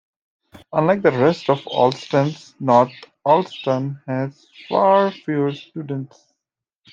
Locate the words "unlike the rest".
0.73-1.47